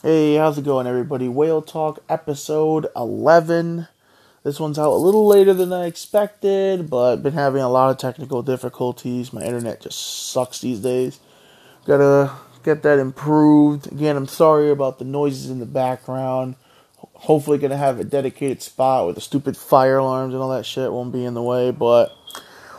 [0.00, 1.26] Hey, how's it going, everybody?
[1.26, 3.88] Whale Talk episode 11.
[4.44, 7.98] This one's out a little later than I expected, but been having a lot of
[7.98, 9.32] technical difficulties.
[9.32, 11.18] My internet just sucks these days.
[11.84, 12.30] Gotta
[12.62, 13.90] get that improved.
[13.90, 16.54] Again, I'm sorry about the noises in the background.
[17.14, 20.92] Hopefully, gonna have a dedicated spot where the stupid fire alarms and all that shit
[20.92, 22.16] won't be in the way, but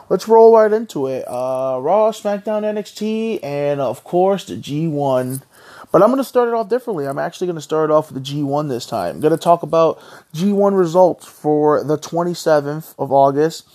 [0.08, 1.26] let's roll right into it.
[1.28, 5.42] Uh, Raw, SmackDown, NXT, and of course the G1
[5.92, 7.06] but I'm going to start it off differently.
[7.06, 9.16] I'm actually going to start off with the G1 this time.
[9.16, 10.00] I'm going to talk about
[10.34, 13.68] G1 results for the 27th of August.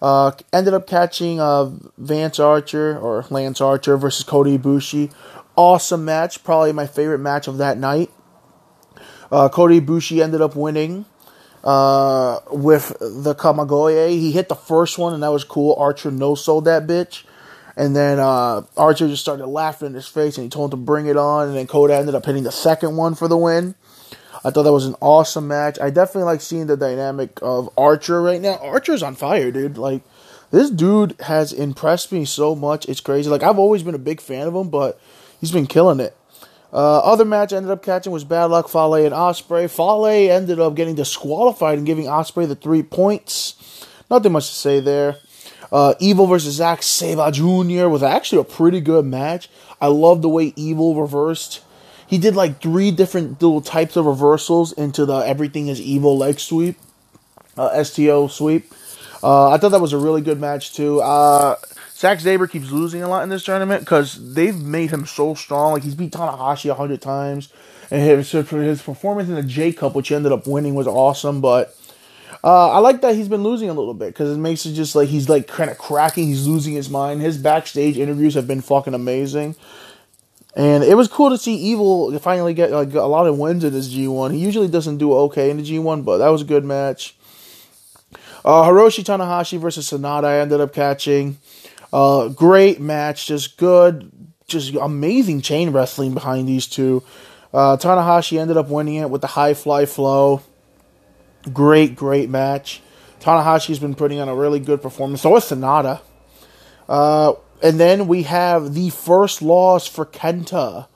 [0.00, 5.12] Uh, ended up catching uh, Vance Archer or Lance Archer versus Kota Ibushi.
[5.54, 8.10] Awesome match, probably my favorite match of that night.
[9.30, 11.06] Uh, Kota Ibushi ended up winning
[11.64, 14.10] uh, with the Kamigoye.
[14.10, 15.74] He hit the first one, and that was cool.
[15.78, 17.22] Archer no sold that bitch.
[17.76, 20.84] And then uh, Archer just started laughing in his face and he told him to
[20.84, 21.48] bring it on.
[21.48, 23.74] And then Kota ended up hitting the second one for the win.
[24.44, 25.78] I thought that was an awesome match.
[25.80, 28.56] I definitely like seeing the dynamic of Archer right now.
[28.56, 29.78] Archer's on fire, dude.
[29.78, 30.02] Like,
[30.50, 32.86] this dude has impressed me so much.
[32.86, 33.30] It's crazy.
[33.30, 35.00] Like, I've always been a big fan of him, but
[35.40, 36.16] he's been killing it.
[36.72, 39.70] Uh, other match I ended up catching was Bad Luck Fale and Ospreay.
[39.70, 43.86] Fale ended up getting disqualified and giving Ospreay the three points.
[44.10, 45.16] Nothing much to say there.
[45.72, 47.88] Uh, Evil versus Zack Sabre Jr.
[47.88, 49.48] was actually a pretty good match.
[49.80, 51.62] I love the way Evil reversed.
[52.06, 56.38] He did like three different little types of reversals into the Everything is Evil leg
[56.38, 56.76] sweep,
[57.56, 58.70] uh, STO sweep.
[59.22, 61.00] Uh, I thought that was a really good match too.
[61.00, 61.56] Uh,
[61.94, 65.72] Zack Sabre keeps losing a lot in this tournament because they've made him so strong.
[65.72, 67.48] Like he's beat Tanahashi a hundred times,
[67.90, 71.40] and his, his performance in the J Cup, which ended up winning, was awesome.
[71.40, 71.76] But
[72.44, 74.96] uh, I like that he's been losing a little bit because it makes it just
[74.96, 76.26] like he's like kind of cracking.
[76.26, 77.22] He's losing his mind.
[77.22, 79.54] His backstage interviews have been fucking amazing,
[80.56, 83.72] and it was cool to see Evil finally get like a lot of wins in
[83.72, 84.32] his G1.
[84.32, 87.16] He usually doesn't do okay in the G1, but that was a good match.
[88.44, 90.24] Uh, Hiroshi Tanahashi versus Sanada.
[90.24, 91.38] I ended up catching.
[91.92, 94.10] Uh, great match, just good,
[94.48, 97.04] just amazing chain wrestling behind these two.
[97.54, 100.42] Uh, Tanahashi ended up winning it with the high fly flow.
[101.50, 102.82] Great, great match.
[103.20, 105.22] Tanahashi's been putting on a really good performance.
[105.22, 106.00] So is Sanada.
[106.88, 110.86] Uh, and then we have the first loss for Kenta.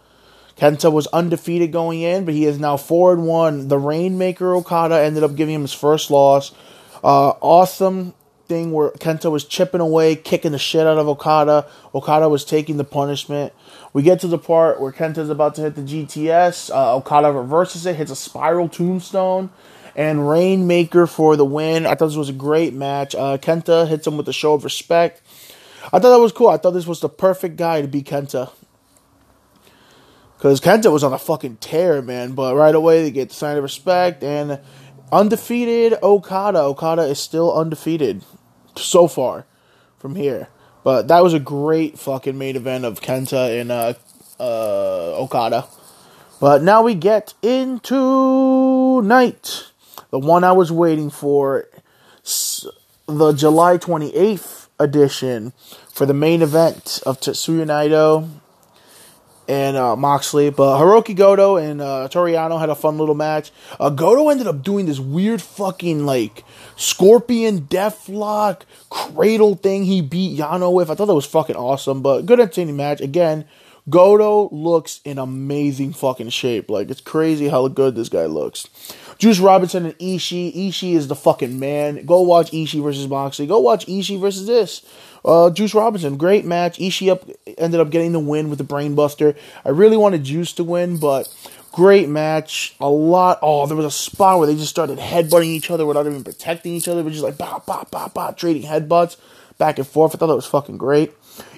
[0.57, 3.69] Kenta was undefeated going in, but he is now 4 and 1.
[3.69, 6.53] The Rainmaker Okada ended up giving him his first loss.
[7.05, 8.15] Uh, awesome
[8.49, 11.67] thing where Kenta was chipping away, kicking the shit out of Okada.
[11.95, 13.53] Okada was taking the punishment.
[13.93, 16.71] We get to the part where Kenta's about to hit the GTS.
[16.71, 19.51] Uh, Okada reverses it, hits a spiral tombstone
[19.97, 21.87] and Rainmaker for the win.
[21.87, 23.15] I thought this was a great match.
[23.15, 25.23] Uh, Kenta hits him with a show of respect.
[25.87, 26.49] I thought that was cool.
[26.49, 28.53] I thought this was the perfect guy to beat Kenta.
[30.37, 32.35] Because Kenta was on a fucking tear, man.
[32.35, 34.23] But right away, they get the sign of respect.
[34.23, 34.61] And
[35.11, 36.59] undefeated Okada.
[36.59, 38.23] Okada is still undefeated
[38.77, 39.47] so far
[39.97, 40.49] from here.
[40.85, 43.95] But that was a great fucking main event of Kenta and uh,
[44.39, 45.67] uh, Okada.
[46.39, 49.73] But now we get into night
[50.17, 51.69] the one I was waiting for,
[53.07, 55.53] the July 28th edition
[55.93, 58.27] for the main event of Tetsuya Naito
[59.47, 60.49] and uh, Moxley.
[60.49, 63.53] But Hirooki Goto and uh, Toru Yano had a fun little match.
[63.79, 66.43] Uh, Goto ended up doing this weird fucking like
[66.77, 70.89] scorpion deathlock cradle thing he beat Yano with.
[70.89, 73.03] I thought that was fucking awesome, but good entertaining match.
[73.03, 73.45] Again,
[73.89, 76.69] Goto looks in amazing fucking shape.
[76.71, 78.69] Like it's crazy how good this guy looks.
[79.19, 80.69] Juice Robinson and Ishii.
[80.69, 82.05] Ishii is the fucking man.
[82.05, 83.47] Go watch Ishii versus Moxley.
[83.47, 84.83] Go watch Ishii versus this.
[85.25, 86.79] Uh, Juice Robinson, great match.
[86.79, 87.29] Ishii up
[87.59, 89.37] ended up getting the win with the Brainbuster.
[89.65, 91.33] I really wanted Juice to win, but
[91.73, 92.77] great match.
[92.81, 93.39] A lot.
[93.43, 96.75] Oh, there was a spot where they just started headbutting each other without even protecting
[96.75, 97.03] each other.
[97.03, 99.17] But just like bah bah bah bah, trading headbutts
[99.59, 100.15] back and forth.
[100.15, 101.13] I thought that was fucking great.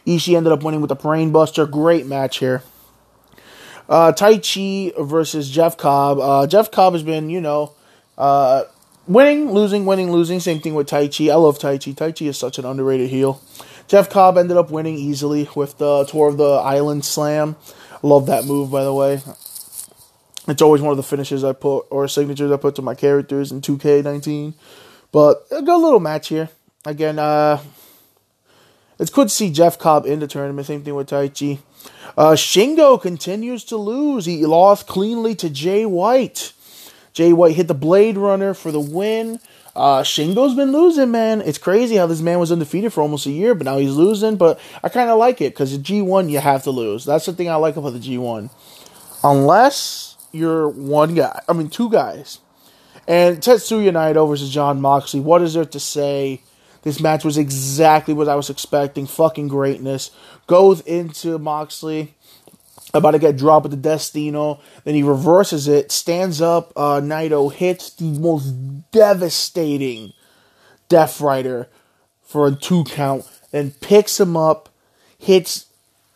[0.06, 1.70] Ishii ended up winning with the Brainbuster.
[1.70, 2.62] Great match here.
[3.88, 6.18] Uh, Taichi versus Jeff Cobb.
[6.18, 7.72] Uh, Jeff Cobb has been, you know,
[8.18, 8.64] uh,
[9.06, 10.40] winning, losing, winning, losing.
[10.40, 11.30] Same thing with Taichi.
[11.30, 11.96] I love Taichi.
[11.96, 13.40] Tai Chi is such an underrated heel.
[13.86, 17.56] Jeff Cobb ended up winning easily with the Tour of the Island Slam.
[18.02, 19.22] Love that move, by the way.
[20.46, 23.50] It's always one of the finishes I put or signatures I put to my characters
[23.50, 24.54] in 2K19.
[25.10, 26.50] But a good little match here.
[26.84, 27.60] Again, uh,
[28.98, 30.66] it's good to see Jeff Cobb in the tournament.
[30.66, 31.58] Same thing with Taichi.
[32.16, 34.24] Uh, Shingo continues to lose.
[34.24, 36.52] He lost cleanly to Jay White.
[37.12, 39.40] Jay White hit the Blade Runner for the win.
[39.76, 41.40] Uh, Shingo's been losing, man.
[41.40, 44.36] It's crazy how this man was undefeated for almost a year, but now he's losing.
[44.36, 47.04] But I kind of like it because the G1 you have to lose.
[47.04, 48.50] That's the thing I like about the G1.
[49.22, 51.40] Unless you're one guy.
[51.48, 52.40] I mean, two guys.
[53.06, 55.20] And Tetsuya Naito versus John Moxley.
[55.20, 56.42] What is there to say?
[56.82, 59.06] This match was exactly what I was expecting.
[59.06, 60.10] Fucking greatness.
[60.46, 62.14] Goes into Moxley.
[62.94, 64.60] About to get dropped with the Destino.
[64.84, 65.92] Then he reverses it.
[65.92, 66.72] Stands up.
[66.74, 68.50] Uh, Naito hits the most
[68.90, 70.12] devastating
[70.88, 71.68] Death Rider
[72.22, 73.26] for a two count.
[73.50, 74.70] Then picks him up.
[75.18, 75.66] Hits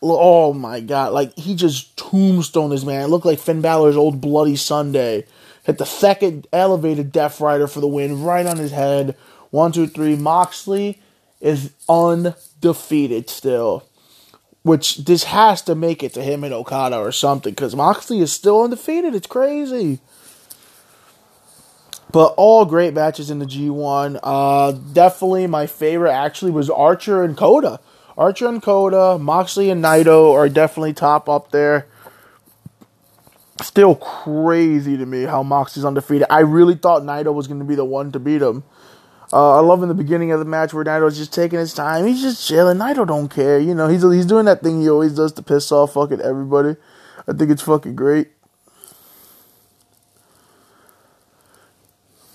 [0.03, 3.03] oh my god, like he just tombstone this man.
[3.03, 5.25] It looked like Finn Balor's old Bloody Sunday.
[5.63, 9.15] Hit the second elevated Death Rider for the win, right on his head.
[9.53, 10.15] One, two, three.
[10.15, 10.99] Moxley
[11.39, 13.87] is undefeated still.
[14.63, 18.33] Which this has to make it to him and Okada or something, because Moxley is
[18.33, 19.13] still undefeated.
[19.13, 19.99] It's crazy.
[22.11, 24.19] But all great matches in the G1.
[24.23, 27.79] Uh, definitely my favorite actually was Archer and Kota.
[28.17, 31.85] Archer and Kota, Moxley and Naito are definitely top up there.
[33.61, 36.25] Still crazy to me how Moxley's undefeated.
[36.31, 38.63] I really thought Naito was going to be the one to beat him.
[39.33, 42.05] Uh, I love in the beginning of the match where Naito's just taking his time.
[42.05, 42.77] He's just chilling.
[42.77, 43.57] Naito don't care.
[43.57, 46.75] You know, he's he's doing that thing he always does to piss off fucking everybody.
[47.27, 48.27] I think it's fucking great.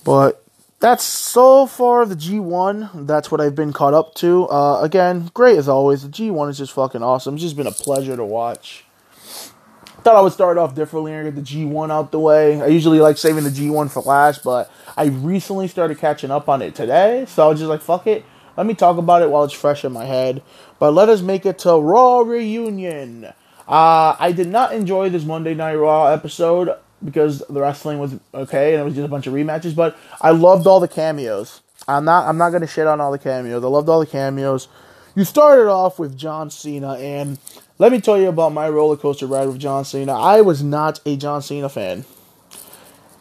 [0.03, 0.43] But
[0.81, 3.07] that's so far the G1.
[3.07, 4.49] That's what I've been caught up to.
[4.49, 6.03] Uh, again, great as always.
[6.03, 7.35] The G1 is just fucking awesome.
[7.35, 8.83] It's just been a pleasure to watch.
[10.03, 12.61] Thought I would start off differently and get the G1 out the way.
[12.61, 16.61] I usually like saving the G1 for last, but I recently started catching up on
[16.61, 17.25] it today.
[17.27, 18.23] So I was just like, fuck it.
[18.55, 20.41] Let me talk about it while it's fresh in my head.
[20.79, 23.25] But let us make it to Raw Reunion.
[23.67, 28.73] Uh, I did not enjoy this Monday Night Raw episode because the wrestling was okay
[28.73, 29.75] and it was just a bunch of rematches.
[29.75, 31.61] But I loved all the cameos.
[31.87, 33.63] I'm not I'm not gonna shit on all the cameos.
[33.63, 34.67] I loved all the cameos.
[35.15, 37.39] You started off with John Cena, and
[37.79, 40.13] let me tell you about my roller coaster ride with John Cena.
[40.13, 42.03] I was not a John Cena fan.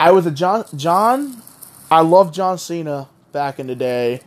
[0.00, 1.42] I was a John John.
[1.90, 4.20] I love John Cena back in the day.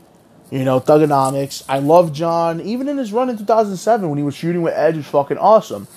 [0.50, 1.64] You know, Thuganomics.
[1.68, 4.96] I love John even in his run in 2007 when he was shooting with Edge
[4.96, 5.88] was fucking awesome.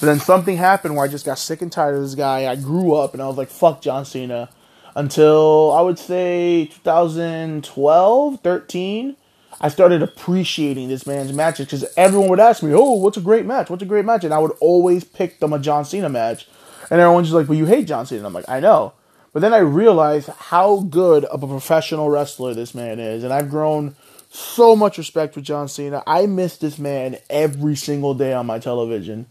[0.00, 2.46] But then something happened where I just got sick and tired of this guy.
[2.50, 4.50] I grew up and I was like, fuck John Cena.
[4.94, 9.16] Until I would say 2012, 13,
[9.60, 13.44] I started appreciating this man's matches because everyone would ask me, oh, what's a great
[13.44, 13.70] match?
[13.70, 14.22] What's a great match?
[14.24, 16.46] And I would always pick them a John Cena match.
[16.90, 18.20] And everyone's just like, well, you hate John Cena.
[18.20, 18.92] And I'm like, I know.
[19.32, 23.24] But then I realized how good of a professional wrestler this man is.
[23.24, 23.96] And I've grown
[24.30, 26.02] so much respect for John Cena.
[26.06, 29.26] I miss this man every single day on my television.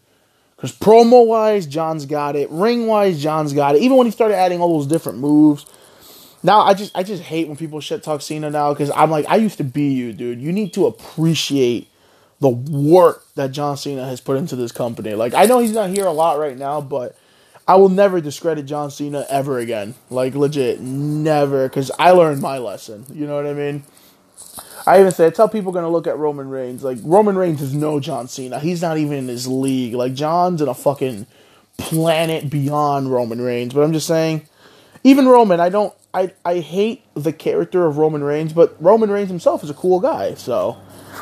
[0.56, 2.50] Because promo wise, John's got it.
[2.50, 3.82] Ring wise, John's got it.
[3.82, 5.66] Even when he started adding all those different moves.
[6.48, 9.26] Now I just I just hate when people shit talk Cena now because I'm like
[9.28, 10.40] I used to be you, dude.
[10.40, 11.90] You need to appreciate
[12.40, 15.14] the work that John Cena has put into this company.
[15.14, 17.18] Like I know he's not here a lot right now, but
[17.68, 19.96] I will never discredit John Cena ever again.
[20.10, 21.68] Like legit, never.
[21.68, 23.06] Because I learned my lesson.
[23.12, 23.84] You know what I mean?
[24.86, 26.82] I even said, tell people gonna look at Roman Reigns.
[26.82, 28.62] Like Roman Reigns is no John Cena.
[28.62, 29.96] He's not even in his league.
[29.96, 31.28] Like John's in a fucking
[31.78, 33.74] planet beyond Roman Reigns.
[33.74, 34.48] But I'm just saying,
[35.04, 35.94] even Roman, I don't.
[36.18, 40.00] I I hate the character of Roman Reigns, but Roman Reigns himself is a cool
[40.00, 40.34] guy.
[40.34, 40.76] So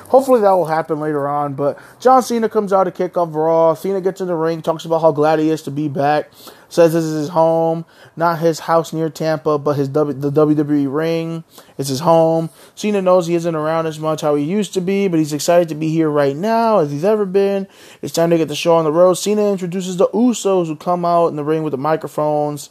[0.07, 1.53] hopefully that will happen later on.
[1.53, 3.74] But John Cena comes out to kick off Raw.
[3.74, 6.31] Cena gets in the ring, talks about how glad he is to be back.
[6.69, 7.83] Says this is his home,
[8.15, 11.44] not his house near Tampa, but his w, the WWE ring.
[11.78, 12.49] It's his home.
[12.73, 15.68] Cena knows he isn't around as much how he used to be, but he's excited
[15.69, 17.68] to be here right now as he's ever been.
[18.02, 19.16] It's time to get the show on the road.
[19.16, 22.69] Cena introduces the Usos who come out in the ring with the microphones.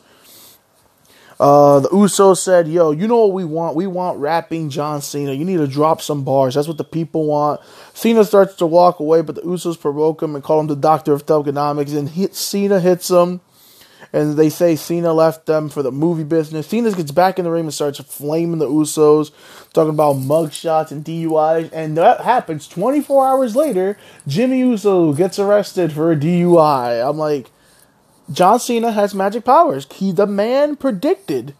[1.40, 3.76] Uh, the Usos said, "Yo, you know what we want?
[3.76, 5.32] We want rapping John Cena.
[5.32, 6.54] You need to drop some bars.
[6.54, 7.60] That's what the people want."
[7.92, 11.12] Cena starts to walk away, but the Usos provoke him and call him the Doctor
[11.12, 13.40] of Thuganomics, and hit, Cena hits him.
[14.12, 16.68] And they say Cena left them for the movie business.
[16.68, 19.32] Cena gets back in the ring and starts flaming the Usos,
[19.72, 21.68] talking about mugshots and DUIs.
[21.72, 23.98] And that happens 24 hours later.
[24.28, 27.04] Jimmy Uso gets arrested for a DUI.
[27.04, 27.50] I'm like,
[28.32, 29.86] John Cena has magic powers.
[29.92, 31.54] He, the man, predicted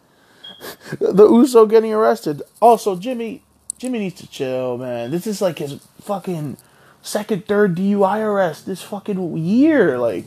[0.99, 2.43] the Uso getting arrested.
[2.61, 3.43] Also, Jimmy,
[3.79, 5.11] Jimmy needs to chill, man.
[5.11, 6.57] This is like his fucking
[7.03, 9.99] second, third DUI arrest this fucking year.
[9.99, 10.27] Like,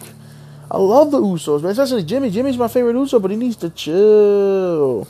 [0.69, 1.71] I love the Usos, man.
[1.71, 2.29] Especially Jimmy.
[2.29, 5.07] Jimmy's my favorite Uso, but he needs to chill.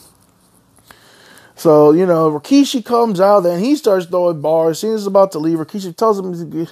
[1.56, 4.80] So, you know, Rikishi comes out and he starts throwing bars.
[4.80, 5.58] Cena's about to leave.
[5.58, 6.68] Rikishi tells him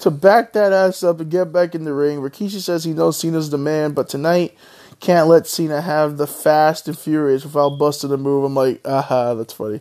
[0.00, 2.18] to back that ass up and get back in the ring.
[2.18, 4.56] Rikishi says he knows Cena's the man, but tonight
[5.00, 8.44] can't let Cena have the fast and furious without busting a move.
[8.44, 9.80] I'm like, aha, that's funny.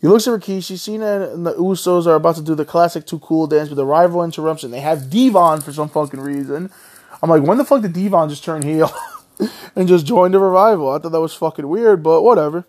[0.00, 0.78] He looks at Rikishi.
[0.78, 3.84] Cena and the Usos are about to do the classic too cool dance with a
[3.84, 4.70] rival interruption.
[4.70, 6.70] They have D-Von for some fucking reason.
[7.22, 8.92] I'm like, when the fuck did D-Von just turn heel?
[9.76, 10.90] and just joined the revival.
[10.90, 12.66] I thought that was fucking weird, but whatever.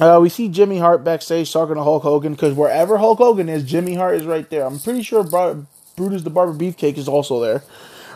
[0.00, 3.64] Uh, we see Jimmy Hart backstage talking to Hulk Hogan because wherever Hulk Hogan is,
[3.64, 4.64] Jimmy Hart is right there.
[4.64, 7.64] I'm pretty sure Brutus the Barber Beefcake is also there.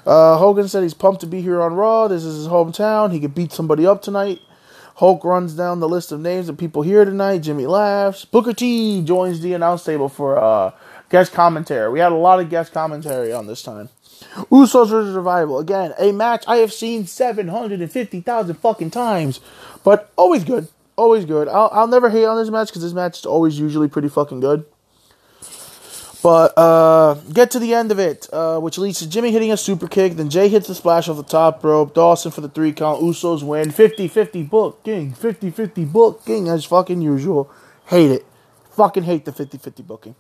[0.07, 2.07] Uh, Hogan said he's pumped to be here on Raw.
[2.07, 3.13] This is his hometown.
[3.13, 4.41] He could beat somebody up tonight.
[4.97, 7.39] Hulk runs down the list of names of people here tonight.
[7.39, 8.25] Jimmy laughs.
[8.25, 10.71] Booker T joins the announce table for uh,
[11.09, 11.91] guest commentary.
[11.91, 13.89] We had a lot of guest commentary on this time.
[14.53, 15.59] Usos versus Revival.
[15.59, 19.41] Again, a match I have seen 750,000 fucking times,
[19.83, 21.49] but always good always good.
[21.49, 24.41] I'll, I'll never hate on this match because this match is always usually pretty fucking
[24.41, 24.65] good.
[26.23, 29.57] But uh, get to the end of it, uh, which leads to Jimmy hitting a
[29.57, 30.15] super kick.
[30.15, 31.95] Then Jay hits the splash off the top rope.
[31.95, 33.03] Dawson for the three count.
[33.03, 33.73] Usos win.
[33.73, 35.13] 50 50 booking.
[35.13, 37.51] 50 50 booking as fucking usual.
[37.87, 38.27] Hate it.
[38.77, 40.15] Fucking hate the 50 50 booking.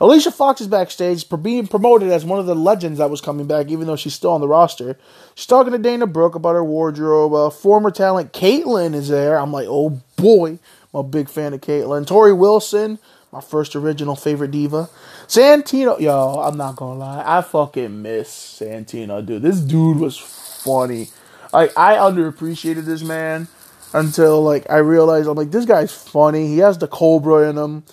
[0.00, 3.68] Alicia Fox is backstage, being promoted as one of the legends that was coming back,
[3.68, 4.96] even though she's still on the roster.
[5.34, 7.34] She's talking to Dana Brooke about her wardrobe.
[7.34, 9.38] Uh, former talent Kaitlyn is there.
[9.38, 10.58] I'm like, oh boy.
[10.94, 12.06] I'm a big fan of Kaitlyn.
[12.06, 12.98] Torrie Wilson,
[13.32, 14.88] my first original favorite diva.
[15.26, 17.24] Santino, yo, I'm not gonna lie.
[17.26, 19.42] I fucking miss Santino, dude.
[19.42, 21.08] This dude was funny.
[21.52, 23.48] Like, I underappreciated this man
[23.92, 26.48] until like I realized I'm like this guy's funny.
[26.48, 27.84] He has the cobra in him.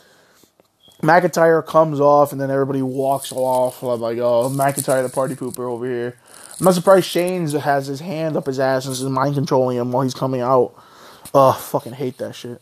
[1.02, 3.84] McIntyre comes off and then everybody walks off.
[3.84, 6.18] I'm like, oh, McIntyre the party pooper over here.
[6.60, 9.92] I'm not surprised Shane's has his hand up his ass and is mind controlling him
[9.92, 10.74] while he's coming out.
[11.34, 12.62] Ugh, fucking hate that shit.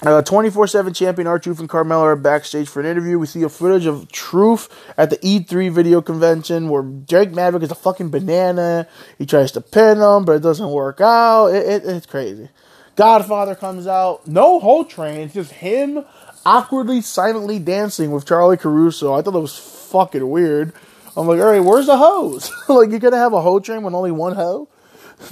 [0.00, 3.18] Uh, 24-7 champion R-Truth and Carmella are backstage for an interview.
[3.18, 7.72] We see a footage of Truth at the E3 video convention where Drake Maverick is
[7.72, 8.86] a fucking banana.
[9.18, 11.48] He tries to pin him, but it doesn't work out.
[11.48, 12.48] It, it, it's crazy.
[12.94, 14.24] Godfather comes out.
[14.28, 15.22] No whole train.
[15.22, 16.04] It's just him
[16.46, 19.14] awkwardly, silently dancing with Charly Caruso.
[19.14, 20.74] I thought that was fucking weird.
[21.16, 22.52] I'm like, all right, where's the hose?
[22.68, 24.68] like, you're gonna have a hoe train with only one hoe?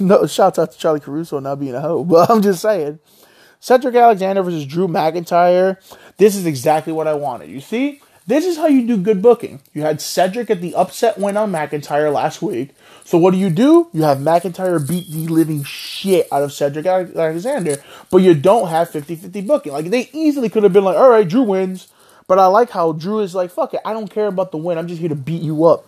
[0.01, 2.99] No, shouts out to Charly Caruso not being a hoe, but I'm just saying.
[3.59, 5.77] Cedric Alexander versus Drew McIntyre.
[6.17, 7.49] This is exactly what I wanted.
[7.49, 9.61] You see, this is how you do good booking.
[9.73, 12.71] You had Cedric at the upset win on McIntyre last week.
[13.05, 13.87] So what do you do?
[13.93, 17.77] You have McIntyre beat the living shit out of Cedric Alexander,
[18.11, 19.71] but you don't have 50-50 booking.
[19.71, 21.87] Like they easily could have been like, all right, Drew wins.
[22.27, 24.77] But I like how Drew is like, fuck it, I don't care about the win.
[24.77, 25.87] I'm just here to beat you up.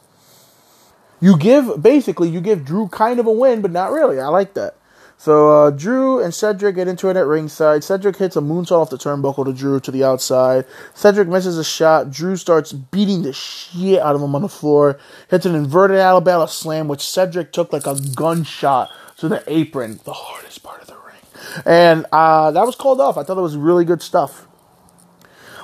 [1.19, 4.21] You give basically you give Drew kind of a win, but not really.
[4.21, 4.77] I like that.
[5.19, 7.83] So uh, Drew and Cedric get into it at ringside.
[7.83, 10.65] Cedric hits a moonsault off the turnbuckle to Drew to the outside.
[10.93, 12.09] Cedric misses a shot.
[12.09, 14.97] Drew starts beating the shit out of him on the floor.
[15.29, 20.13] Hits an inverted Alabama slam, which Cedric took like a gunshot to the apron, the
[20.13, 21.63] hardest part of the ring.
[21.65, 23.17] And uh, that was called off.
[23.17, 24.47] I thought it was really good stuff.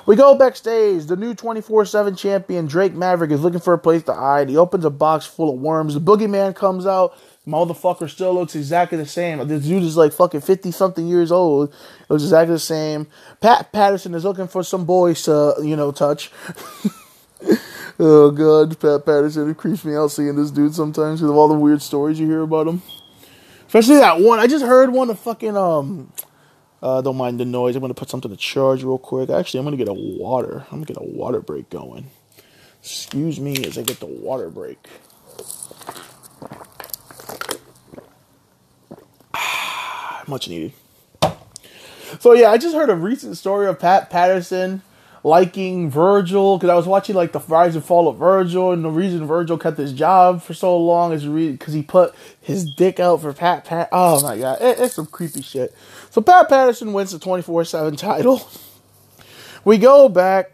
[0.04, 1.06] We go backstage.
[1.06, 4.50] The new 24 7 champion, Drake Maverick, is looking for a place to hide.
[4.50, 5.94] He opens a box full of worms.
[5.94, 9.46] The boogeyman comes out Motherfucker still looks exactly the same.
[9.46, 11.68] This dude is like fucking 50 something years old.
[11.68, 13.06] It looks exactly the same.
[13.40, 16.32] Pat Patterson is looking for some boys to, you know, touch.
[18.00, 18.78] oh, God.
[18.80, 19.48] Pat Patterson.
[19.48, 22.26] It creeps me out seeing this dude sometimes because of all the weird stories you
[22.26, 22.82] hear about him.
[23.68, 24.40] Especially that one.
[24.40, 26.12] I just heard one of fucking, um,
[26.82, 27.76] uh, don't mind the noise.
[27.76, 29.30] I'm to put something to charge real quick.
[29.30, 30.66] Actually, I'm to get a water.
[30.72, 32.10] I'm to get a water break going.
[32.80, 34.78] Excuse me as I get the water break.
[40.28, 40.72] Much needed.
[42.20, 44.82] So yeah, I just heard a recent story of Pat Patterson
[45.24, 48.90] liking Virgil because I was watching like the rise and fall of Virgil, and the
[48.90, 53.22] reason Virgil kept his job for so long is because he put his dick out
[53.22, 53.88] for Pat Pat.
[53.90, 55.74] Oh my god, it, it's some creepy shit.
[56.10, 58.48] So Pat Patterson wins the twenty four seven title.
[59.64, 60.52] We go back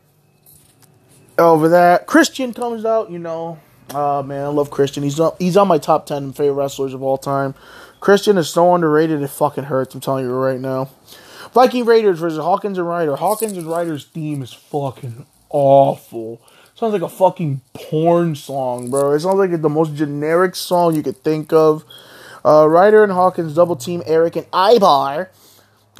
[1.38, 2.06] over that.
[2.06, 3.60] Christian comes out, you know.
[3.94, 5.02] Oh man, I love Christian.
[5.02, 7.54] He's on, he's on my top ten favorite wrestlers of all time.
[8.02, 9.94] Christian is so underrated, it fucking hurts.
[9.94, 10.90] I'm telling you right now.
[11.54, 13.14] Viking Raiders versus Hawkins and Ryder.
[13.14, 16.42] Hawkins and Ryder's theme is fucking awful.
[16.74, 19.12] Sounds like a fucking porn song, bro.
[19.12, 21.84] It sounds like the most generic song you could think of.
[22.44, 25.30] Uh, Ryder and Hawkins double team Erik and Ivar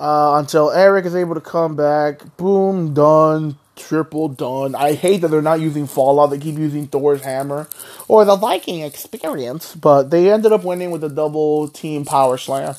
[0.01, 2.37] uh, until Erik is able to come back.
[2.37, 4.75] Boom, done triple done.
[4.75, 6.31] I hate that they're not using Fallout.
[6.31, 7.69] They keep using Thor's hammer
[8.09, 12.75] or the Viking experience, but they ended up winning with a double team power slam.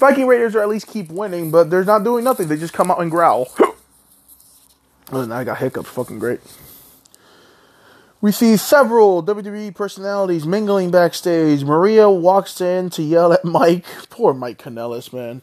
[0.00, 2.48] Viking Raiders are at least keep winning, but they're not doing nothing.
[2.48, 3.52] They just come out and growl.
[5.12, 5.90] and I got hiccups.
[5.90, 6.40] Fucking great.
[8.22, 11.64] We see several WWE personalities mingling backstage.
[11.64, 13.86] Maria walks in to yell at Mike.
[14.10, 15.42] Poor Mike Kanellis, man.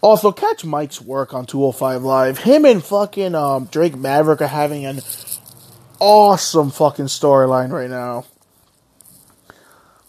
[0.00, 2.38] Also, catch Mike's work on 205 Live.
[2.38, 5.00] Him and fucking um, Drake Maverick are having an
[6.00, 8.24] awesome fucking storyline right now.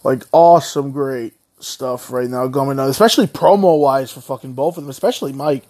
[0.02, 4.84] Like awesome, great stuff right now going on, especially promo wise for fucking both of
[4.84, 5.64] them, especially Mike.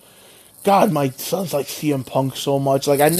[0.64, 2.86] God, my son's like CM Punk so much.
[2.86, 3.10] Like I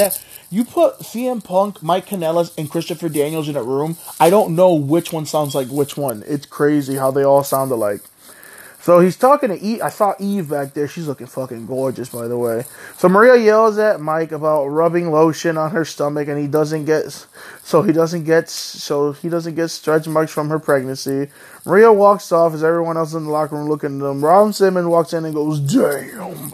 [0.51, 4.75] you put CM Punk, Mike Kanellis, and Christopher Daniels in a room, I don't know
[4.75, 6.25] which one sounds like which one.
[6.27, 8.01] It's crazy how they all sound alike.
[8.85, 9.81] So he's talking to Eve.
[9.81, 10.87] I saw Eve back there.
[10.87, 12.67] She's looking fucking gorgeous, by the way.
[12.99, 17.27] So Maria yells at Mike about rubbing lotion on her stomach, and he doesn't get.
[17.63, 18.51] So he doesn't get.
[18.51, 21.31] So he doesn't get stretch marks from her pregnancy.
[21.65, 24.23] Maria walks off as everyone else in the locker room looking at them.
[24.23, 26.53] Ron Simmons walks in and goes, "Damn."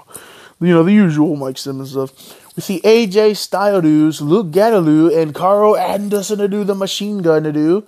[0.60, 2.12] You know the usual Mike Simmons stuff.
[2.54, 7.50] We see AJ Styles, Luke Gallows, and Karl Anderson to do the machine gun to
[7.50, 7.82] do,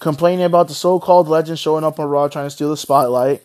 [0.00, 3.44] complaining about the so-called legend showing up on Raw trying to steal the spotlight.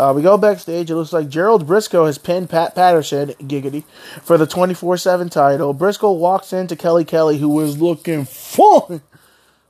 [0.00, 0.90] Uh, we go backstage.
[0.90, 3.84] It looks like Gerald Brisco has pinned Pat Patterson, giggity,
[4.22, 5.74] for the 24 7 title.
[5.74, 9.02] Brisco walks into Kelly Kelly, who was looking fine.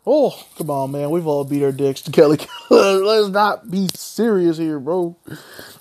[0.07, 1.11] Oh, come on, man.
[1.11, 2.49] We've all beat our dicks to Kelly Kelly.
[3.01, 5.17] Let's not be serious here, bro.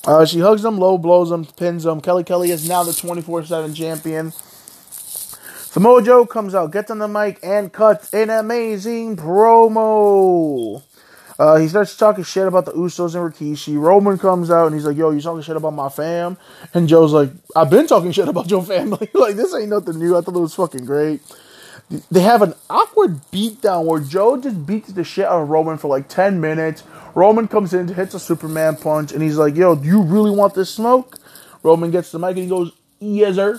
[0.03, 2.01] Uh, she hugs him, low blows him, pins him.
[2.01, 4.31] Kelly Kelly is now the 24 7 champion.
[4.31, 10.81] Samoa Joe comes out, gets on the mic, and cuts an amazing promo.
[11.39, 13.79] Uh, he starts talking shit about the Usos and Rikishi.
[13.79, 16.37] Roman comes out and he's like, "Yo, you talking shit about my fam?"
[16.73, 19.09] And Joe's like, "I've been talking shit about your family.
[19.13, 20.17] like this ain't nothing new.
[20.17, 21.21] I thought it was fucking great."
[22.11, 25.87] They have an awkward beatdown where Joe just beats the shit out of Roman for
[25.87, 26.83] like ten minutes.
[27.15, 30.55] Roman comes in, hits a Superman punch, and he's like, "Yo, do you really want
[30.55, 31.19] this smoke?"
[31.63, 33.57] Roman gets the mic and he goes, "Yes, sir."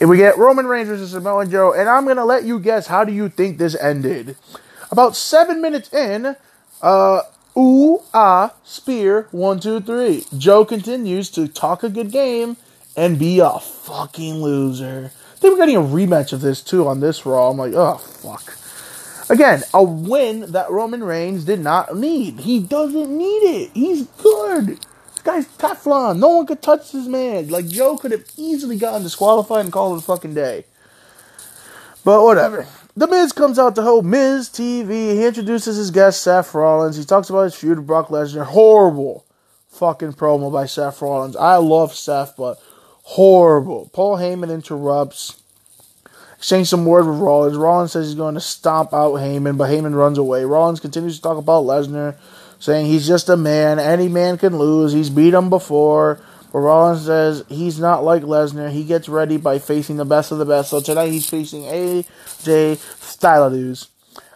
[0.00, 3.04] And we get Roman Reigns versus Samoa Joe, and I'm gonna let you guess how
[3.04, 4.36] do you think this ended?
[4.90, 6.36] About seven minutes in,
[6.84, 7.22] uh,
[7.56, 10.24] ooh, ah, spear, one, two, three.
[10.36, 12.58] Joe continues to talk a good game
[12.94, 15.10] and be a fucking loser.
[15.40, 17.50] They were getting a rematch of this too on this Raw.
[17.50, 18.58] I'm like, oh, fuck.
[19.30, 22.40] Again, a win that Roman Reigns did not need.
[22.40, 23.70] He doesn't need it.
[23.72, 24.66] He's good.
[24.66, 26.18] This guy's Teflon.
[26.18, 27.48] No one could touch this man.
[27.48, 30.66] Like, Joe could have easily gotten disqualified and called it a fucking day.
[32.04, 32.66] But whatever.
[32.96, 35.14] The Miz comes out to hold Miz TV.
[35.14, 36.96] He introduces his guest, Seth Rollins.
[36.96, 38.44] He talks about his feud with Brock Lesnar.
[38.44, 39.24] Horrible
[39.68, 41.34] fucking promo by Seth Rollins.
[41.34, 42.60] I love Seth, but
[43.02, 43.90] horrible.
[43.92, 45.42] Paul Heyman interrupts.
[46.36, 47.56] Exchange some word with Rollins.
[47.56, 50.44] Rollins says he's going to stomp out Heyman, but Heyman runs away.
[50.44, 52.16] Rollins continues to talk about Lesnar,
[52.60, 53.80] saying he's just a man.
[53.80, 54.92] Any man can lose.
[54.92, 56.20] He's beat him before.
[56.54, 58.70] But Rollins says he's not like Lesnar.
[58.70, 60.70] He gets ready by facing the best of the best.
[60.70, 63.88] So tonight he's facing AJ Styles.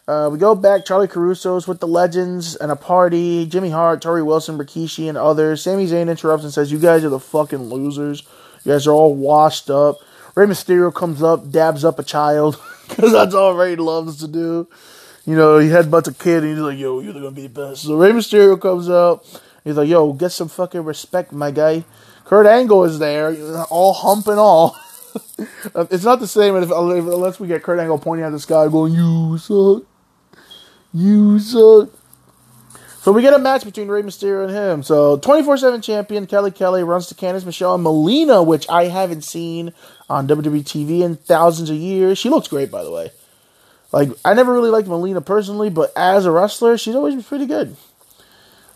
[0.08, 0.84] Uh, we go back.
[0.84, 3.46] Charly Caruso's with the Legends and a party.
[3.46, 5.62] Jimmy Hart, Torrie Wilson, Rikishi, and others.
[5.62, 8.24] Sami Zayn interrupts and says, "You guys are the fucking losers.
[8.64, 9.98] You guys are all washed up."
[10.34, 14.66] Rey Mysterio comes up, dabs up a child because that's all Rey loves to do.
[15.24, 17.48] You know, he had headbutts a kid and he's like, "Yo, you're gonna be the
[17.48, 19.24] best." So Rey Mysterio comes up.
[19.62, 21.84] He's like, "Yo, get some fucking respect, my guy."
[22.28, 23.34] Kurt Angle is there,
[23.70, 24.76] all hump and all.
[25.90, 28.92] it's not the same if, unless we get Kurt Angle pointing at the sky going,
[28.92, 29.84] You suck.
[30.92, 31.88] You suck.
[33.00, 34.82] So we get a match between Rey Mysterio and him.
[34.82, 39.24] So 24 7 champion Kelly Kelly runs to Candice Michelle and Melina, which I haven't
[39.24, 39.72] seen
[40.10, 42.18] on WWE TV in thousands of years.
[42.18, 43.10] She looks great, by the way.
[43.90, 47.46] Like, I never really liked Melina personally, but as a wrestler, she's always been pretty
[47.46, 47.74] good.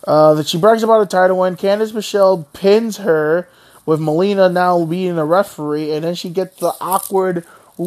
[0.04, 1.56] Uh, that she brags about a title win.
[1.56, 3.48] Candice Michelle pins her
[3.86, 7.44] with Melina now being a referee, and then she gets the awkward.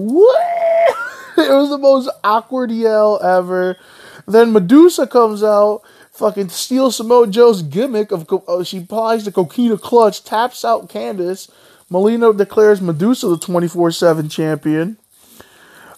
[1.38, 3.78] It was the most awkward yell ever.
[4.26, 5.82] Then Medusa comes out,
[6.14, 11.50] fucking steals Samoa Joe's gimmick of uh, she applies the coquina clutch, taps out Candice.
[11.90, 14.98] Melina declares Medusa the twenty four seven champion.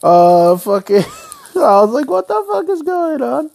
[0.02, 1.04] Uh, fucking.
[1.56, 3.52] I was like, what the fuck is going on?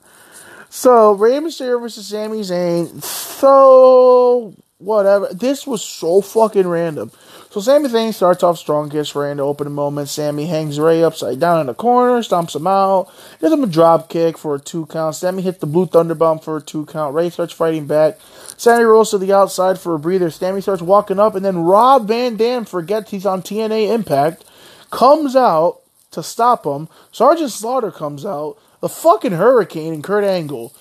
[0.75, 3.03] So Rey Mysterio versus Sami Zayn.
[3.03, 5.29] So whatever.
[5.31, 7.13] This was so fucking random.
[7.51, 10.09] So Sami Zayn starts off strong, gets Rey in the opening moment.
[10.09, 14.09] Sami hangs Rey upside down in the corner, stomps him out, gives him a drop
[14.09, 15.15] kick for a two count.
[15.15, 17.15] Sami hits the blue thunderbomb for a two count.
[17.15, 18.19] Rey starts fighting back.
[18.57, 20.31] Sami rolls to the outside for a breather.
[20.31, 24.43] Sami starts walking up, and then Rob Van Dam forgets he's on TNA Impact,
[24.91, 25.83] comes out
[26.13, 26.89] to stop him.
[27.11, 30.75] Sergeant Slaughter comes out the fucking Hurricane and Kurt Angle.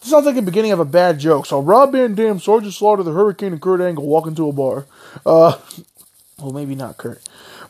[0.00, 1.46] This sounds like the beginning of a bad joke.
[1.46, 4.86] So Rob Van Dam, Sergeant Slaughter, the Hurricane, and Kurt Angle walk into a bar.
[5.24, 5.58] Uh,
[6.40, 7.22] well, maybe not Kurt.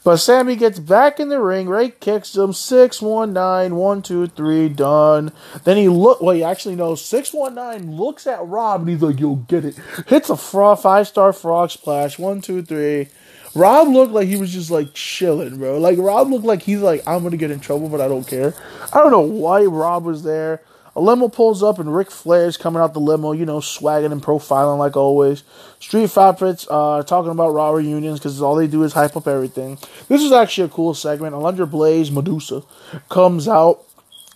[0.05, 1.68] But Sami gets back in the ring.
[1.68, 2.53] Rey kicks him.
[2.53, 5.33] 619, 1, 2, 3, done.
[5.64, 6.21] Then he look.
[6.21, 7.05] Well, he actually knows.
[7.05, 11.33] 619 looks at Rob and he's like, "You'll get it." Hits a frog, five star
[11.33, 12.18] frog splash.
[12.18, 13.09] One, two, three.
[13.55, 15.79] Rob looked like he was just like chilling, bro.
[15.79, 18.55] Like Rob looked like he's like, I'm gonna get in trouble, but I don't care.
[18.93, 20.62] I don't know why Rob was there.
[20.95, 24.23] A limo pulls up and Ric Flair's coming out the limo, you know, swagging and
[24.23, 25.43] profiling like always.
[25.81, 29.79] Street Profits uh, talking about Raw reunions because all they do is hype up everything.
[30.09, 31.35] This is actually a cool segment.
[31.35, 32.62] Alundra Blaze, Medusa,
[33.09, 33.85] comes out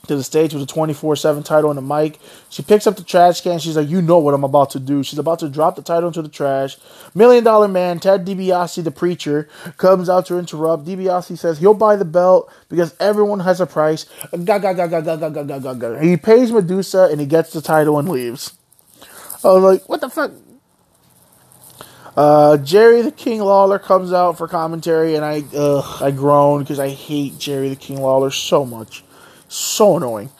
[0.07, 2.19] to the stage with a 24 7 title on the mic.
[2.49, 3.59] She picks up the trash can.
[3.59, 5.03] She's like, You know what I'm about to do.
[5.03, 6.77] She's about to drop the title into the trash.
[7.15, 10.85] Million Dollar Man, Ted DiBiase, the preacher, comes out to interrupt.
[10.85, 14.07] DiBiase says he'll buy the belt because everyone has a price.
[14.33, 18.55] He pays Medusa and he gets the title and leaves.
[19.45, 20.33] I was like, What the fuck?
[22.17, 25.43] Uh, Jerry the King Lawler comes out for commentary, and I
[26.01, 29.05] I groan because I hate Jerry the King Lawler so much.
[29.49, 30.31] So annoying.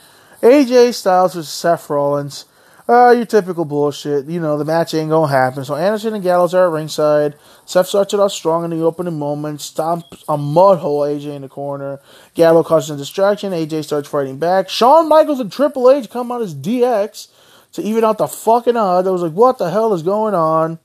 [0.43, 2.45] AJ Styles versus Seth Rollins.
[2.89, 4.27] Uh, your typical bullshit.
[4.27, 5.65] You know, the match ain't gonna happen.
[5.65, 7.35] So Anderson and Gallows are at ringside.
[7.65, 11.43] Seth starts it off strong in the opening moment, stomps a mud hole AJ in
[11.43, 12.01] the corner.
[12.35, 13.53] Gallows causes a distraction.
[13.53, 14.69] AJ starts fighting back.
[14.69, 17.27] Shawn Michaels and Triple H come out as DX
[17.73, 19.09] to even out the fucking odds.
[19.09, 20.79] I was like, what the hell is going on?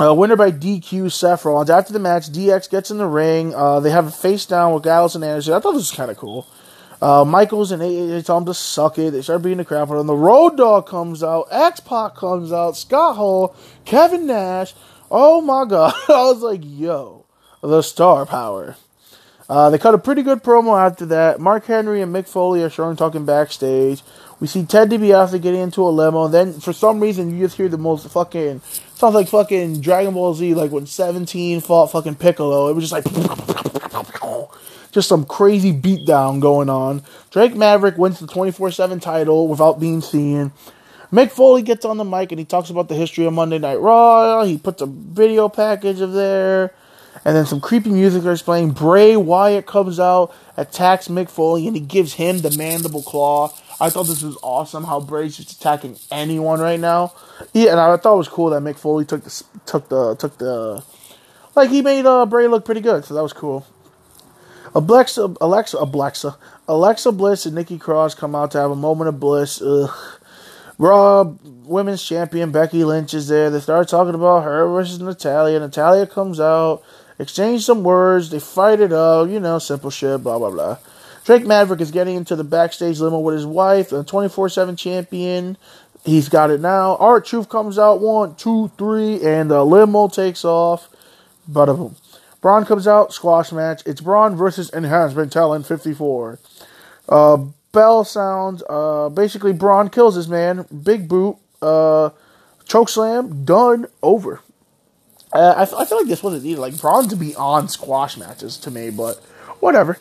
[0.00, 1.44] Uh, winner by DQ, Seth.
[1.44, 3.52] After the match, DX gets in the ring.
[3.52, 5.54] Uh, they have a face down with Gallows and Anderson.
[5.54, 6.46] I thought this was kind of cool.
[7.00, 9.12] Uh, Michaels and they tell him to suck it.
[9.12, 10.06] They start beating the crap out of him.
[10.08, 11.46] The Road Dog comes out.
[11.50, 12.76] X Pac comes out.
[12.76, 14.74] Scott Hall, Kevin Nash.
[15.10, 15.94] Oh my god!
[16.08, 17.24] I was like, yo,
[17.60, 18.76] the star power.
[19.48, 21.40] Uh, they cut a pretty good promo after that.
[21.40, 24.02] Mark Henry and Mick Foley are showing talking backstage.
[24.40, 26.28] We see Ted DiBiase getting into a limo.
[26.28, 28.60] Then, for some reason, you just hear the most fucking
[28.98, 32.68] sounds like fucking Dragon Ball Z, like when Seventeen fought fucking Piccolo.
[32.68, 33.04] It was just like
[34.90, 37.02] just some crazy beatdown going on.
[37.30, 40.52] Drake Maverick wins the twenty four seven title without being seen.
[41.12, 43.80] Mick Foley gets on the mic and he talks about the history of Monday Night
[43.80, 44.44] Raw.
[44.44, 46.74] He puts a video package of there.
[47.24, 48.72] And then some creepy music starts playing.
[48.72, 53.52] Bray Wyatt comes out, attacks Mick Foley, and he gives him the mandible claw.
[53.80, 57.12] I thought this was awesome how Bray's just attacking anyone right now.
[57.52, 60.38] Yeah, and I thought it was cool that Mick Foley took the took the took
[60.38, 60.82] the
[61.54, 63.66] like he made uh, Bray look pretty good, so that was cool.
[64.74, 66.36] Alexa, Alexa, Alexa,
[66.66, 69.62] Alexa Bliss and Nikki Cross come out to have a moment of bliss.
[69.62, 69.90] Ugh.
[70.78, 73.50] Raw Women's Champion Becky Lynch is there.
[73.50, 75.58] They start talking about her versus Natalya.
[75.58, 76.82] Natalya comes out,
[77.18, 78.30] exchange some words.
[78.30, 80.22] They fight it out, you know, simple shit.
[80.22, 80.78] Blah blah blah.
[81.28, 85.58] Drake Maverick is getting into the backstage limo with his wife, a 24 7 champion.
[86.02, 86.96] He's got it now.
[86.96, 90.88] R-Truth comes out one, two, three, and the limo takes off.
[91.46, 91.94] Bada
[92.40, 93.82] Braun comes out, squash match.
[93.84, 96.38] It's Braun versus Enhancement Talent 54.
[97.10, 97.36] Uh,
[97.72, 98.62] bell sounds.
[98.66, 100.64] Uh, basically, Braun kills his man.
[100.82, 101.36] Big boot.
[101.60, 102.08] Uh,
[102.64, 103.44] choke slam.
[103.44, 103.84] Done.
[104.02, 104.40] Over.
[105.30, 106.58] Uh, I, I feel like this wasn't needed.
[106.58, 109.16] Like Braun to be on squash matches to me, but
[109.60, 109.98] whatever.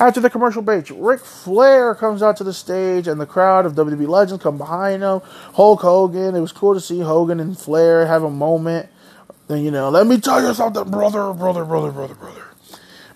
[0.00, 3.74] After the commercial break, Ric Flair comes out to the stage, and the crowd of
[3.74, 5.20] WWE legends come behind him.
[5.52, 6.34] Hulk Hogan.
[6.34, 8.88] It was cool to see Hogan and Flair have a moment.
[9.50, 12.44] And, you know, let me tell you something, brother, brother, brother, brother, brother.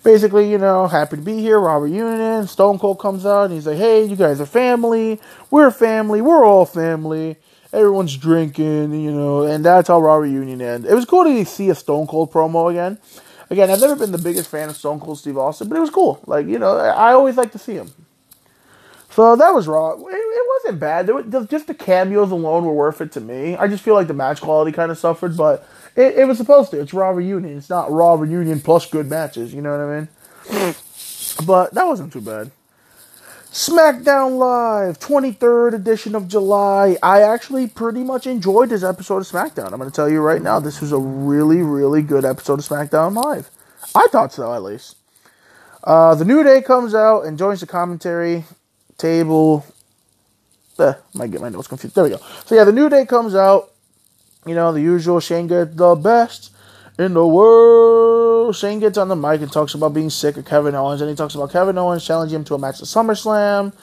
[0.03, 1.59] Basically, you know, happy to be here.
[1.59, 2.47] Raw Reunion.
[2.47, 5.19] Stone Cold comes out, and he's like, hey, you guys are family.
[5.49, 6.21] We're family.
[6.21, 7.37] We're all family.
[7.73, 10.87] Everyone's drinking, you know, and that's how Raw Reunion ends.
[10.87, 12.99] It was cool to see a Stone Cold promo again.
[13.49, 15.89] Again, I've never been the biggest fan of Stone Cold Steve Austin, but it was
[15.89, 16.21] cool.
[16.25, 17.91] Like you know, I always like to see him.
[19.11, 19.93] So that was raw.
[19.93, 21.07] It, it wasn't bad.
[21.09, 23.55] Was, just the cameos alone were worth it to me.
[23.55, 26.71] I just feel like the match quality kind of suffered, but it, it was supposed
[26.71, 26.81] to.
[26.81, 27.57] It's Raw reunion.
[27.57, 29.53] It's not Raw reunion plus good matches.
[29.53, 30.75] You know what I mean?
[31.45, 32.51] but that wasn't too bad.
[33.55, 36.97] SmackDown Live, 23rd edition of July.
[37.01, 39.71] I actually pretty much enjoyed this episode of SmackDown.
[39.71, 42.65] I'm going to tell you right now, this was a really, really good episode of
[42.65, 43.49] SmackDown Live.
[43.95, 44.97] I thought so, at least.
[45.85, 48.43] Uh, the New Day comes out and joins the commentary
[48.97, 49.65] table.
[50.77, 51.95] Eh, might get my notes confused.
[51.95, 52.19] There we go.
[52.45, 53.71] So, yeah, the New Day comes out.
[54.45, 56.53] You know, the usual Shane gets the best
[56.99, 58.24] in the world.
[58.53, 61.15] Shane gets on the mic and talks about being sick of Kevin Owens, and he
[61.15, 63.73] talks about Kevin Owens challenging him to a match at SummerSlam.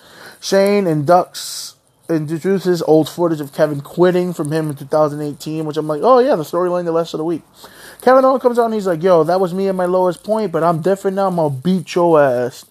[0.41, 1.75] Shane inducts
[2.09, 6.37] introduces old footage of Kevin quitting from him in 2018, which I'm like, oh yeah,
[6.37, 7.43] the storyline the rest of the week.
[8.03, 10.53] Kevin Owens comes out and he's like, yo, that was me at my lowest point,
[10.53, 11.29] but I'm different now.
[11.29, 12.65] I'm gonna beat your ass.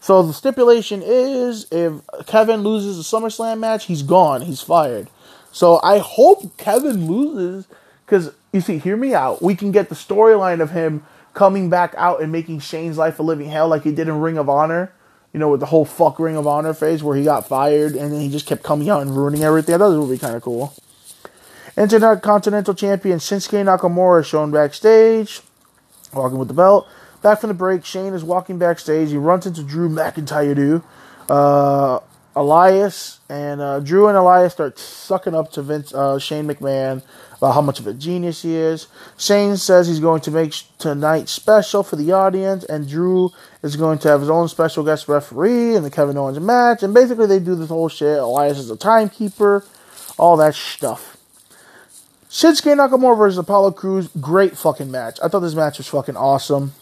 [0.00, 1.94] So the stipulation is if
[2.26, 4.42] Kevin loses the SummerSlam match, he's gone.
[4.42, 5.08] He's fired.
[5.52, 7.68] So I hope Kevin loses
[8.04, 9.40] because you see, hear me out.
[9.40, 13.22] We can get the storyline of him coming back out and making Shane's life a
[13.22, 14.92] living hell like he did in Ring of Honor.
[15.32, 18.12] You know, with the whole fuck Ring of Honor phase where he got fired and
[18.12, 19.74] then he just kept coming out and ruining everything.
[19.74, 20.74] I thought this would be kind of cool.
[21.76, 25.40] Intercontinental Champion Shinsuke Nakamura shown backstage,
[26.12, 26.86] walking with the belt.
[27.22, 29.10] Back from the break, Shane is walking backstage.
[29.10, 30.82] He runs into Drew McIntyre, dude.
[31.30, 32.00] Uh,
[32.34, 37.02] Elias and uh, Drew and Elias start sucking up to Vince uh, Shane McMahon
[37.42, 38.86] about how much of a genius he is.
[39.18, 43.30] Shane says he's going to make tonight special for the audience, and Drew
[43.64, 46.84] is going to have his own special guest referee in the Kevin Owens match.
[46.84, 48.20] And basically, they do this whole shit.
[48.20, 49.64] Elias is a timekeeper,
[50.18, 51.16] all that stuff.
[52.30, 55.18] Shinsuke Nakamura versus Apollo Crews, great fucking match.
[55.20, 56.74] I thought this match was fucking awesome.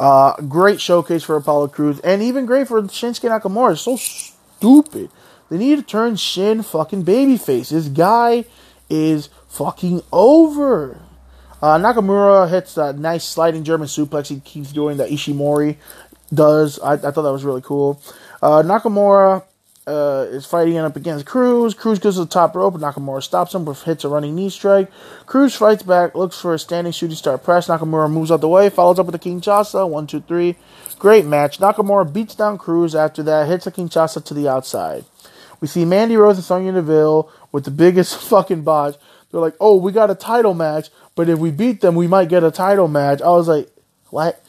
[0.00, 3.74] Uh, great showcase for Apollo Crews, and even great for Shinsuke Nakamura.
[3.74, 5.08] It's so stupid.
[5.50, 7.70] They need to turn Shin fucking babyface.
[7.70, 8.44] This guy
[8.90, 11.00] is fucking over.
[11.62, 15.76] Uh, Nakamura hits that nice sliding German suplex he keeps doing that Ishimori
[16.32, 16.78] does.
[16.80, 18.00] I, I thought that was really cool.
[18.42, 19.44] Uh, Nakamura
[19.86, 21.74] uh, is fighting up against Crews.
[21.74, 24.90] Crews goes to the top rope, Nakamura stops him, with hits a running knee strike.
[25.26, 27.68] Crews fights back, looks for a standing shooting star press.
[27.68, 29.88] Nakamura moves out the way, follows up with a Kinshasa.
[29.88, 30.56] One, two, three.
[30.98, 31.58] Great match.
[31.58, 35.04] Nakamura beats down Crews after that, hits a Kinshasa to the outside.
[35.60, 38.96] We see Mandy Rose and Sonya Deville with the biggest fucking botch.
[39.30, 42.28] They're like, oh, we got a title match, but if we beat them, we might
[42.28, 43.22] get a title match.
[43.22, 43.68] I was like,
[44.08, 44.44] what?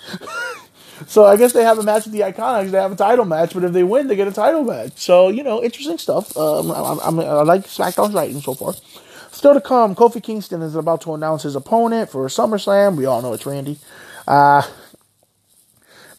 [1.07, 2.71] so I guess they have a match with the Iconics.
[2.71, 4.93] They have a title match, but if they win, they get a title match.
[4.95, 6.35] So you know, interesting stuff.
[6.35, 8.73] Um, I, I, I like SmackDown's writing so far.
[9.31, 12.97] Still to come, Kofi Kingston is about to announce his opponent for SummerSlam.
[12.97, 13.77] We all know it's Randy.
[14.27, 14.63] Uh,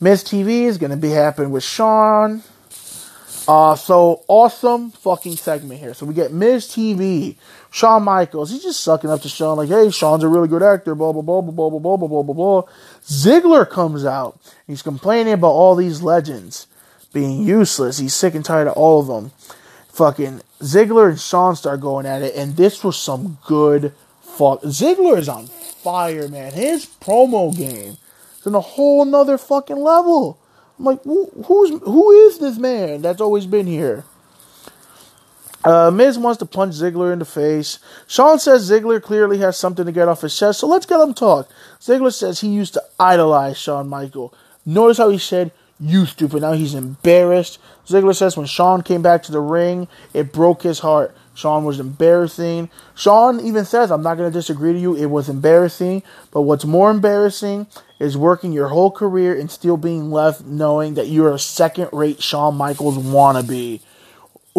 [0.00, 2.42] Miz TV is going to be happening with Shawn.
[3.48, 5.94] Uh, so awesome fucking segment here.
[5.94, 7.36] So we get Miz TV,
[7.70, 8.50] Shawn Michaels.
[8.50, 10.94] He's just sucking up to Shawn like, hey, Shawn's a really good actor.
[10.94, 12.62] Blah blah blah blah blah blah blah blah blah blah.
[13.04, 14.38] Ziggler comes out.
[14.66, 16.68] He's complaining about all these legends
[17.12, 17.98] being useless.
[17.98, 19.32] He's sick and tired of all of them.
[19.88, 24.62] Fucking Ziggler and Shawn start going at it, and this was some good fuck.
[24.62, 26.52] Ziggler is on fire, man.
[26.52, 27.96] His promo game
[28.40, 30.38] is on a whole nother fucking level.
[30.82, 34.04] I'm like, who's who is this man that's always been here?
[35.64, 37.78] Uh, Miz wants to punch Ziggler in the face.
[38.08, 41.14] Shawn says Ziggler clearly has something to get off his chest, so let's get him
[41.14, 41.48] talk.
[41.78, 44.34] Ziggler says he used to idolize Shawn Michael.
[44.66, 45.52] Notice how he said
[46.16, 47.60] to, but now he's embarrassed.
[47.86, 51.14] Ziggler says when Shawn came back to the ring, it broke his heart.
[51.34, 52.70] Shawn was embarrassing.
[52.94, 56.02] Shawn even says, I'm not going to disagree to you, it was embarrassing.
[56.32, 57.68] But what's more embarrassing
[58.02, 62.20] is working your whole career and still being left knowing that you're a second rate
[62.20, 63.80] Shawn Michaels wannabe.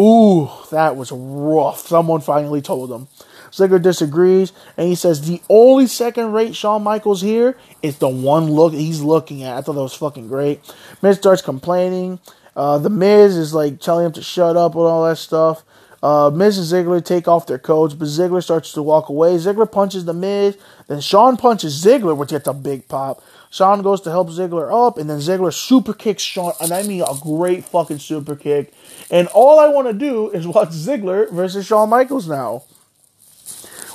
[0.00, 1.86] Ooh, that was rough.
[1.86, 3.06] Someone finally told him.
[3.50, 8.50] Ziggler disagrees, and he says the only second rate Shawn Michaels here is the one
[8.50, 9.58] look he's looking at.
[9.58, 10.60] I thought that was fucking great.
[11.02, 12.20] Miz starts complaining.
[12.56, 15.64] Uh, the Miz is like telling him to shut up and all that stuff.
[16.04, 19.36] Uh, Miz and Ziggler take off their coats, but Ziggler starts to walk away.
[19.36, 20.54] Ziggler punches the Miz.
[20.86, 23.22] Then Shawn punches Ziggler, which gets a big pop.
[23.48, 27.00] Shawn goes to help Ziggler up, and then Ziggler super kicks Shawn, and I mean
[27.00, 28.74] a great fucking super kick.
[29.10, 32.64] And all I want to do is watch Ziggler versus Shawn Michaels now.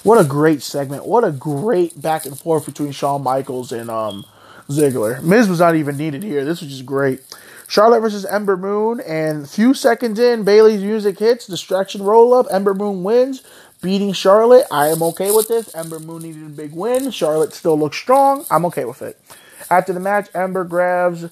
[0.01, 1.05] What a great segment.
[1.05, 4.25] What a great back and forth between Shawn Michaels and um,
[4.67, 5.21] Ziggler.
[5.21, 6.43] Miz was not even needed here.
[6.43, 7.21] This was just great.
[7.69, 12.47] Charlotte versus Ember Moon, and a few seconds in, Bayley's music hits, distraction roll up,
[12.49, 13.43] Ember Moon wins,
[13.79, 14.65] beating Charlotte.
[14.71, 15.75] I am okay with this.
[15.75, 17.11] Ember Moon needed a big win.
[17.11, 18.43] Charlotte still looks strong.
[18.49, 19.21] I'm okay with it.
[19.69, 21.29] After the match, Ember grabs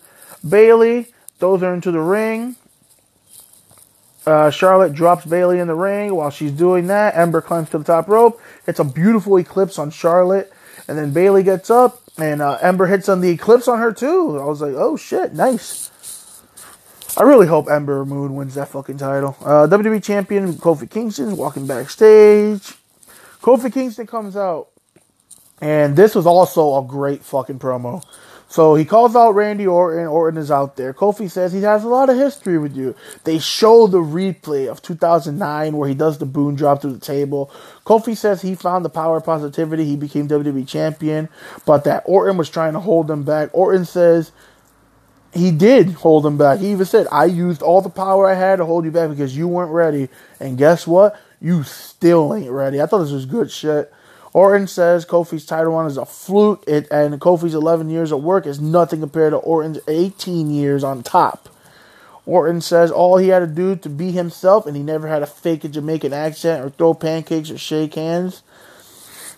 [0.47, 1.07] Bayley,
[1.39, 2.55] throws her into the ring.
[4.23, 6.13] Uh, Charlotte drops Bayley in the ring.
[6.13, 8.39] While she's doing that, Ember climbs to the top rope.
[8.67, 10.53] It's a beautiful eclipse on Charlotte.
[10.87, 14.39] And then Bayley gets up, and uh, Ember hits on the eclipse on her too.
[14.39, 15.89] I was like, oh shit, nice.
[17.17, 19.35] I really hope Ember Moon wins that fucking title.
[19.41, 22.75] Uh, WWE Champion Kofi Kingston walking backstage.
[23.41, 24.67] Kofi Kingston comes out,
[25.59, 28.03] and this was also a great fucking promo.
[28.49, 30.05] So he calls out Randy Orton.
[30.05, 30.93] Orton is out there.
[30.93, 32.95] Kofi says he has a lot of history with you.
[33.23, 37.51] They show the replay of 2009 where he does the boom drop through the table.
[37.83, 39.85] Kofi says he found the power of positivity.
[39.85, 41.29] He became WWE champion,
[41.65, 43.49] but that Orton was trying to hold him back.
[43.53, 44.31] Orton says
[45.37, 46.59] he did hold him back.
[46.59, 49.35] He even said, I used all the power I had to hold you back because
[49.35, 50.09] you weren't ready.
[50.39, 51.19] And guess what?
[51.41, 52.81] You still ain't ready.
[52.81, 53.93] I thought this was good shit.
[54.33, 58.45] Orton says Kofi's title run is a fluke, it, and Kofi's 11 years of work
[58.45, 61.49] is nothing compared to Orton's 18 years on top.
[62.25, 65.25] Orton says all he had to do to be himself, and he never had to
[65.25, 68.43] fake a Jamaican accent or throw pancakes or shake hands.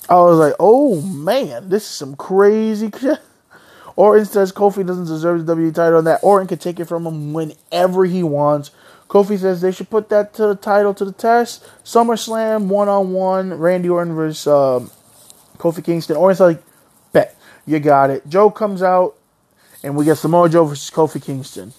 [0.09, 3.19] I was like, oh man, this is some crazy shit.
[3.99, 7.05] Orton says Kofi doesn't deserve the WWE title and that Orton can take it from
[7.05, 8.71] him whenever he wants.
[9.09, 11.67] Kofi says they should put that to the title to the test.
[11.83, 14.87] SummerSlam one on one, Randy Orton versus uh,
[15.57, 16.15] Kofi Kingston.
[16.15, 16.63] Orton's like,
[17.11, 17.35] bet
[17.65, 18.25] you got it.
[18.29, 19.17] Joe comes out,
[19.83, 21.73] and we get Samoa Joe versus Kofi Kingston.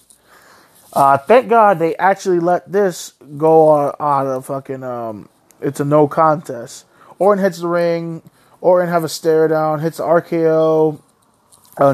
[0.92, 5.30] Uh, thank God they actually let this go on, on a fucking um.
[5.62, 6.84] It's a no contest.
[7.18, 8.20] Orton hits the ring.
[8.60, 11.00] Orton have a stare down, hits the RKO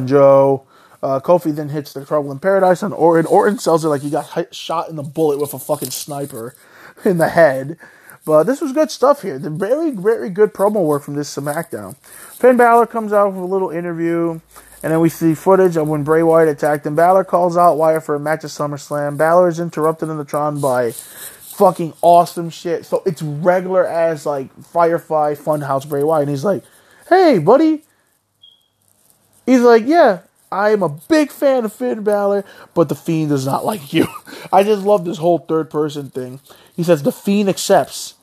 [0.07, 0.67] Joe.
[1.03, 3.27] Uh, Kofi then hits the Trouble in Paradise on Orton.
[3.27, 6.55] Orton sells it like he got shot in the bullet with a fucking sniper
[7.05, 7.79] in the head.
[8.25, 9.39] But this was good stuff here.
[9.39, 11.97] The very, very good promo work from this SmackDown.
[11.97, 14.41] Finn Balor comes out with a little interview,
[14.83, 16.97] and then we see footage of when Bray Wyatt attacked him.
[16.97, 19.17] Balor calls out Wyatt for a match at SummerSlam.
[19.17, 22.85] Balor is interrupted in the Tron by fucking awesome shit.
[22.85, 26.65] So it's regular as like Firefly Funhouse Bray Wyatt, and he's like,
[27.09, 27.85] "Hey, buddy."
[29.47, 30.21] He's like, "Yeah,
[30.53, 34.07] I am a big fan of Finn Balor, but the Fiend does not like you."
[34.53, 36.41] I just love this whole third person thing.
[36.75, 38.15] He says the Fiend accepts,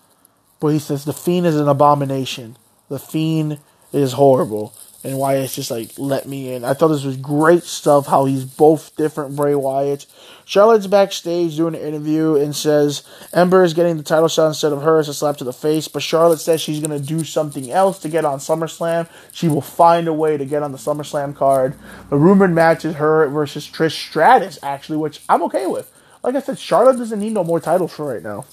[0.60, 2.58] but he says the Fiend is an abomination.
[2.90, 3.60] The Fiend
[3.92, 6.63] is horrible and Wyatt's just like let me in.
[6.63, 8.08] I thought this was great stuff.
[8.08, 10.06] How he's both different Bray Wyatt.
[10.46, 14.82] Charlotte's backstage doing an interview and says Ember is getting the title shot instead of
[14.82, 15.88] her as a slap to the face.
[15.88, 19.10] But Charlotte says she's gonna do something else to get on SummerSlam.
[19.32, 21.76] She will find a way to get on the SummerSlam card.
[22.10, 25.92] The rumored match is her versus Trish Stratus actually, which I'm okay with.
[26.24, 28.46] Like I said, Charlotte doesn't need no more titles for right now.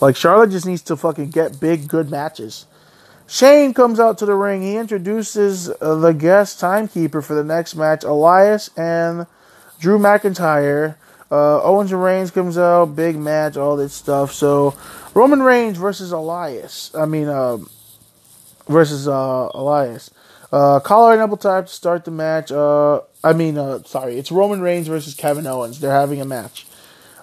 [0.00, 2.66] Like Charlotte just needs to fucking get big, good matches.
[3.26, 4.62] Shane comes out to the ring.
[4.62, 9.26] He introduces uh, the guest timekeeper for the next match, Elias and
[9.78, 10.96] Drew McIntyre.
[11.30, 14.32] Uh, Owens and Reigns comes out, big match, all this stuff.
[14.32, 14.76] So
[15.14, 16.94] Roman Reigns versus Elias.
[16.94, 17.58] I mean, uh,
[18.68, 20.10] versus uh, Elias.
[20.52, 22.52] Uh, collar and elbow type to start the match.
[22.52, 23.56] Uh, I mean,
[23.86, 25.80] sorry, it's Roman Reigns versus Kevin Owens.
[25.80, 26.66] They're having a match.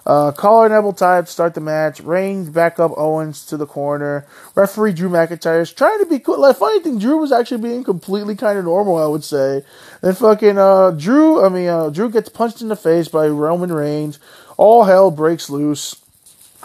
[0.04, 2.00] Uh, collar and elbow to start the match.
[2.00, 4.26] Reigns back up Owens to the corner.
[4.54, 6.40] Referee Drew McIntyre is trying to be cool.
[6.40, 9.64] Like, funny thing, Drew was actually being completely kind of normal, I would say.
[10.00, 13.72] Then fucking, uh, Drew, I mean, uh, Drew gets punched in the face by Roman
[13.72, 14.18] Reigns.
[14.56, 15.96] All hell breaks loose.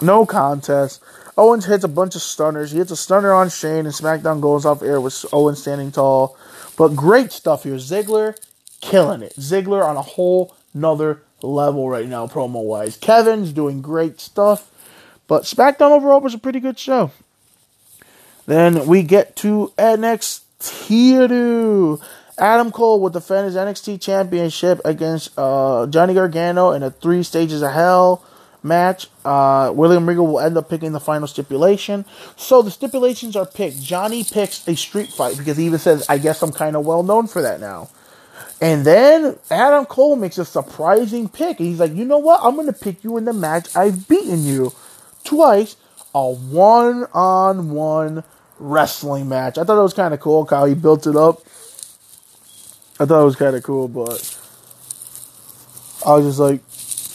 [0.02, 1.00] No contest.
[1.36, 2.72] Owens hits a bunch of stunners.
[2.72, 6.36] He hits a stunner on Shane, and SmackDown goes off air with Owens standing tall.
[6.76, 7.74] But great stuff here.
[7.74, 8.36] Ziggler
[8.80, 9.34] killing it.
[9.36, 12.96] Ziggler on a whole nother level right now, promo wise.
[12.96, 14.70] Kevin's doing great stuff,
[15.26, 17.10] but SmackDown overall was a pretty good show.
[18.46, 21.28] Then we get to NXT.
[22.38, 27.62] Adam Cole will defend his NXT Championship against uh, Johnny Gargano in a three stages
[27.62, 28.24] of hell
[28.62, 29.08] match.
[29.24, 32.04] Uh, William Regal will end up picking the final stipulation.
[32.36, 33.82] So the stipulations are picked.
[33.82, 37.02] Johnny picks a street fight because he even says, I guess I'm kind of well
[37.02, 37.90] known for that now.
[38.60, 41.58] And then Adam Cole makes a surprising pick.
[41.58, 42.40] He's like, you know what?
[42.42, 43.74] I'm going to pick you in the match.
[43.76, 44.72] I've beaten you
[45.24, 45.76] twice.
[46.14, 48.24] A one on one
[48.58, 49.58] wrestling match.
[49.58, 51.40] I thought it was kind of cool how he built it up.
[53.00, 54.38] I thought it was kind of cool, but
[56.04, 56.60] I was just like,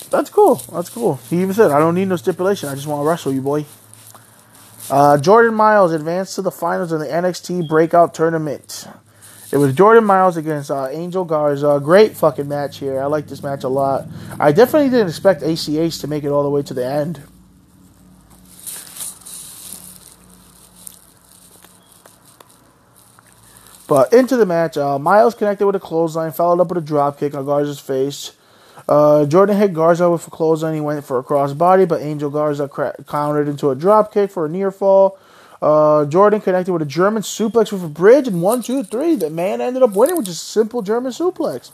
[0.10, 0.56] that's cool.
[0.72, 1.16] That's cool.
[1.30, 2.70] He even said, I don't need no stipulation.
[2.70, 3.66] I just want to wrestle you, boy.
[4.90, 8.88] Uh, Jordan Myles advanced to the finals of the NXT Breakout Tournament.
[9.54, 11.80] It was Jordan Myles against uh, Angel Garza.
[11.84, 13.00] Great fucking match here.
[13.00, 14.08] I like this match a lot.
[14.40, 17.22] I definitely didn't expect ACH to make it all the way to the end.
[23.88, 27.36] But into the match, uh, Myles connected with a clothesline, followed up with a dropkick
[27.36, 28.32] on Garza's face.
[28.90, 30.74] Uh, Jordan hit Garza with a clothesline.
[30.74, 34.50] He went for a crossbody, but Angel Garza cra- countered into a dropkick for a
[34.50, 35.20] near fall.
[35.64, 39.16] Uh, Jordan connected with a German suplex with a bridge, and one, two, three.
[39.16, 41.72] The man ended up winning with just a simple German suplex.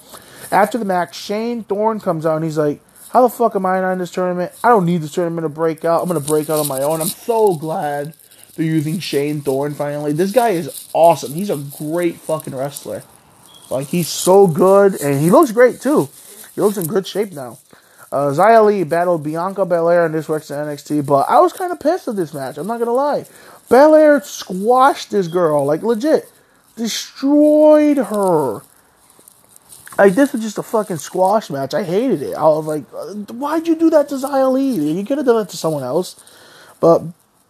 [0.52, 3.82] After the match, Shane Thorne comes out and he's like, How the fuck am I
[3.82, 4.52] not in this tournament?
[4.64, 6.04] I don't need this tournament to break out.
[6.04, 7.02] I'm going to break out on my own.
[7.02, 8.14] I'm so glad
[8.56, 10.14] they're using Shane Thorne finally.
[10.14, 11.34] This guy is awesome.
[11.34, 13.02] He's a great fucking wrestler.
[13.72, 16.10] Like, he's so good, and he looks great too.
[16.54, 17.58] He looks in good shape now.
[18.12, 21.80] Uh, Xia Li battled Bianca Belair in this week's NXT, but I was kind of
[21.80, 22.58] pissed at this match.
[22.58, 23.26] I'm not gonna lie.
[23.70, 26.32] Belair squashed this girl, like legit,
[26.76, 28.62] destroyed her.
[29.98, 31.74] Like this was just a fucking squash match.
[31.74, 32.34] I hated it.
[32.34, 32.86] I was like,
[33.30, 34.98] why'd you do that to Xia Li?
[34.98, 36.16] You could have done it to someone else.
[36.80, 37.04] But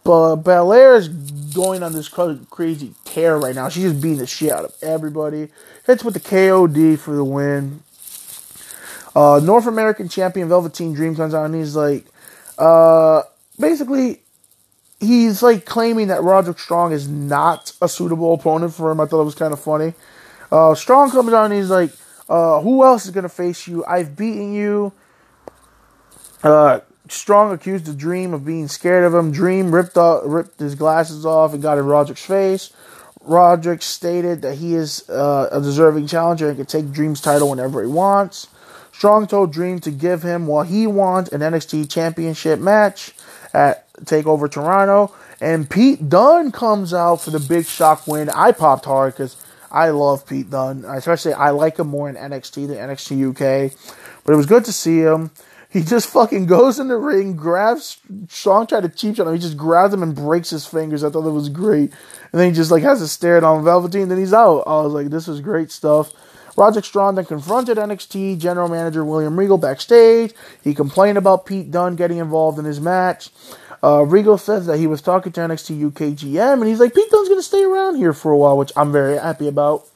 [0.03, 3.69] but Belair is going on this crazy tear right now.
[3.69, 5.49] She's just beating the shit out of everybody.
[5.85, 7.83] Hits with the KOD for the win.
[9.15, 12.05] Uh, North American champion Velveteen Dream comes out and he's like,
[12.57, 13.23] uh,
[13.59, 14.21] basically,
[14.99, 18.99] he's like claiming that Roderick Strong is not a suitable opponent for him.
[18.99, 19.93] I thought it was kind of funny.
[20.51, 21.91] Uh, Strong comes out and he's like,
[22.27, 23.83] uh, "Who else is gonna face you?
[23.85, 24.93] I've beaten you."
[26.43, 29.31] Uh, Strong accused the Dream of being scared of him.
[29.31, 32.71] Dream ripped off, ripped his glasses off and got in Roderick's face.
[33.21, 37.81] Roderick stated that he is uh, a deserving challenger and can take Dream's title whenever
[37.81, 38.47] he wants.
[38.99, 43.13] Strong told Dream to give him what he wants an NXT Championship match
[43.53, 45.15] at Takeover Toronto.
[45.39, 48.29] And Pete Dunne comes out for the big shock win.
[48.29, 49.37] I popped hard because
[49.71, 50.83] I love Pete Dunne.
[50.83, 53.71] Especially, I like him more in NXT than NXT UK.
[54.25, 55.31] But it was good to see him.
[55.69, 59.33] He just fucking goes in the ring, grabs Strong tried to cheap shot him.
[59.33, 61.05] He just grabs him and breaks his fingers.
[61.05, 61.93] I thought that was great.
[62.33, 64.09] And then he just like has to stare on Velveteen.
[64.09, 64.63] Then he's out.
[64.67, 66.11] I was like, this is great stuff.
[66.59, 70.33] Roderick Strong then confronted NXT general manager William Regal backstage.
[70.61, 73.29] He complained about Pete Dunne getting involved in his match.
[73.81, 77.09] Uh, Regal says that he was talking to NXT UK GM, and he's like, Pete
[77.09, 79.87] Dunne's going to stay around here for a while, which I'm very happy about.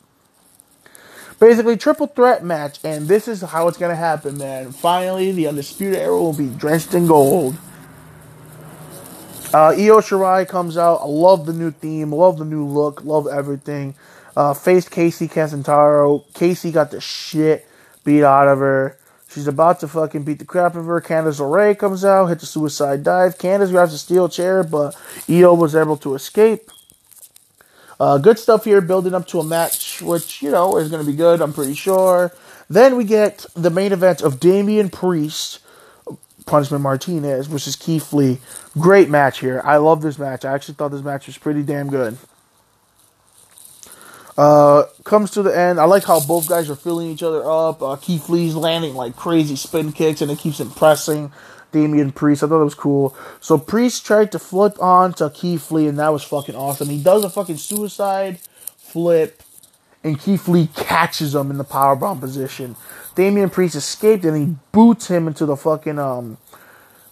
[1.37, 4.71] Basically, triple threat match, and this is how it's going to happen, man.
[4.71, 7.57] Finally, the Undisputed Era will be drenched in gold.
[9.53, 11.01] Uh, Io Shirai comes out.
[11.01, 13.95] I love the new theme, love the new look, love everything.
[14.35, 16.25] Uh, faced Kacy Catanzaro.
[16.33, 17.67] Kacy got the shit
[18.03, 18.97] beat out of her.
[19.29, 21.01] She's about to fucking beat the crap out of her.
[21.01, 23.37] Candice LeRae comes out, hits a suicide dive.
[23.37, 24.95] Candice grabs a steel chair, but
[25.27, 26.69] Io was able to escape.
[27.99, 31.09] Uh, good stuff here, building up to a match, which, you know, is going to
[31.09, 32.31] be good, I'm pretty sure.
[32.69, 35.59] Then we get the main event of Damian Priest,
[36.45, 38.39] Punishment Martinez versus Keith Lee.
[38.77, 39.61] Great match here.
[39.63, 40.43] I love this match.
[40.43, 42.17] I actually thought this match was pretty damn good.
[44.37, 45.79] Uh, comes to the end.
[45.79, 47.83] I like how both guys are filling each other up.
[47.83, 51.31] Uh, Keith Lee's landing like crazy spin kicks and it keeps impressing
[51.71, 52.43] Damian Priest.
[52.43, 53.15] I thought it was cool.
[53.39, 56.89] So Priest tried to flip on to Keith Lee and that was fucking awesome.
[56.89, 58.39] He does a fucking suicide
[58.77, 59.43] flip
[60.03, 62.75] and Keith Lee catches him in the powerbomb position.
[63.15, 66.37] Damian Priest escaped and he boots him into the fucking um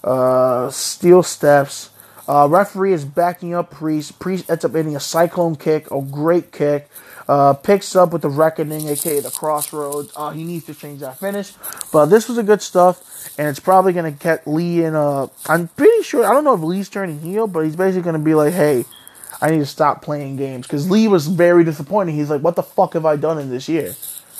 [0.03, 1.91] uh steel steps.
[2.27, 4.17] Uh, referee is backing up Priest.
[4.19, 6.87] Priest ends up hitting a cyclone kick, a great kick.
[7.31, 10.11] Uh, picks up with the reckoning, aka the crossroads.
[10.17, 11.53] Uh, he needs to change that finish.
[11.93, 12.99] But this was a good stuff,
[13.39, 15.29] and it's probably to get Lee in a.
[15.45, 16.25] I'm pretty sure.
[16.25, 18.83] I don't know if Lee's turning heel, but he's basically to be like, hey,
[19.39, 20.67] I need to stop playing games.
[20.67, 22.15] Because Lee was very disappointed.
[22.15, 23.95] He's like, what the fuck have I done in this year?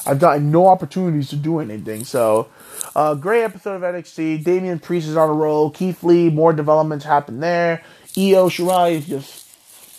[0.05, 2.03] I've gotten no opportunities to do anything.
[2.03, 2.49] So,
[2.93, 4.43] uh, great episode of NXT.
[4.43, 5.69] Damian Priest is on a roll.
[5.69, 7.85] Keith Lee, more developments happen there.
[8.17, 9.47] Io Shirai is just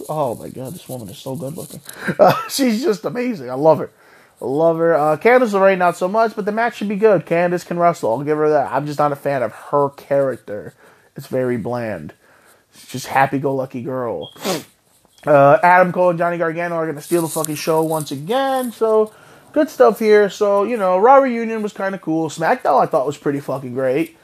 [0.08, 1.80] oh my god, this woman is so good looking.
[2.18, 3.50] Uh, she's just amazing.
[3.50, 3.90] I love her.
[4.40, 4.94] I love her.
[4.94, 7.24] Uh, Candice LeRae, not so much, but the match should be good.
[7.24, 8.10] Candice can wrestle.
[8.10, 8.72] I'll give her that.
[8.72, 10.74] I'm just not a fan of her character.
[11.16, 12.14] It's very bland.
[12.74, 14.34] It's just happy-go-lucky girl.
[15.26, 18.72] Uh, Adam Cole and Johnny Gargano are going to steal the fucking show once again.
[18.72, 19.12] So,
[19.52, 20.28] good stuff here.
[20.28, 22.28] So, you know, Raw Reunion was kind of cool.
[22.28, 24.16] SmackDown I thought was pretty fucking great.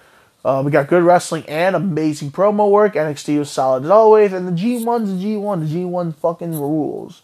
[0.44, 2.94] Uh, we got good wrestling and amazing promo work.
[2.94, 5.68] NXT was solid as always, and the G1's the G1.
[5.68, 7.22] The G1 fucking rules.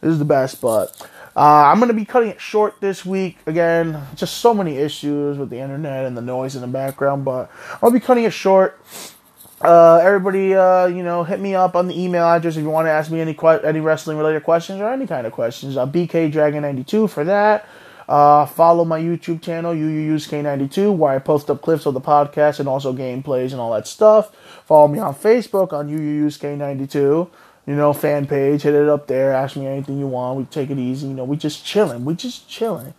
[0.00, 3.38] This is the best, but uh, I'm gonna be cutting it short this week.
[3.46, 7.50] Again, just so many issues with the internet and the noise in the background, but
[7.82, 8.80] I'll be cutting it short.
[9.60, 12.86] Uh, everybody, uh, you know, hit me up on the email address if you want
[12.86, 15.76] to ask me any que- any wrestling related questions or any kind of questions.
[15.76, 17.66] Uh, BK Dragon 92 for that.
[18.12, 22.68] Uh, follow my YouTube channel, UUUSK92, where I post up clips of the podcast and
[22.68, 24.36] also gameplays and all that stuff.
[24.66, 27.30] Follow me on Facebook on UUUSK92,
[27.66, 28.64] you know, fan page.
[28.64, 29.32] Hit it up there.
[29.32, 30.38] Ask me anything you want.
[30.38, 31.06] We take it easy.
[31.06, 32.04] You know, we just chilling.
[32.04, 32.92] We just chilling.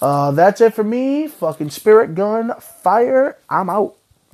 [0.00, 1.28] Uh, that's it for me.
[1.28, 3.36] Fucking spirit gun fire.
[3.50, 3.96] I'm out.